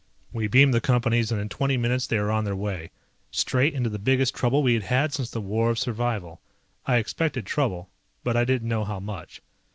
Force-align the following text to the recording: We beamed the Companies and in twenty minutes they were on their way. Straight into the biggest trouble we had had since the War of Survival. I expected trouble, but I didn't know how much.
We 0.33 0.47
beamed 0.47 0.73
the 0.73 0.81
Companies 0.81 1.31
and 1.31 1.39
in 1.39 1.47
twenty 1.47 1.77
minutes 1.77 2.07
they 2.07 2.17
were 2.19 2.31
on 2.31 2.43
their 2.43 2.55
way. 2.55 2.89
Straight 3.29 3.75
into 3.75 3.87
the 3.87 3.99
biggest 3.99 4.33
trouble 4.33 4.63
we 4.63 4.73
had 4.73 4.81
had 4.81 5.13
since 5.13 5.29
the 5.29 5.39
War 5.41 5.69
of 5.69 5.77
Survival. 5.77 6.41
I 6.87 6.95
expected 6.97 7.45
trouble, 7.45 7.91
but 8.23 8.35
I 8.35 8.43
didn't 8.43 8.67
know 8.67 8.83
how 8.83 8.99
much. 8.99 9.43